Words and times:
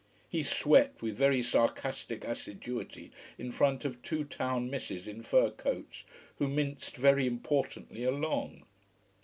He 0.27 0.41
swept 0.41 1.03
with 1.03 1.15
very 1.15 1.43
sarcastic 1.43 2.23
assiduity 2.23 3.11
in 3.37 3.51
front 3.51 3.85
of 3.85 4.01
two 4.01 4.23
town 4.23 4.67
misses 4.67 5.07
in 5.07 5.21
fur 5.21 5.51
coats, 5.51 6.05
who 6.39 6.47
minced 6.47 6.95
very 6.97 7.27
importantly 7.27 8.03
along. 8.03 8.63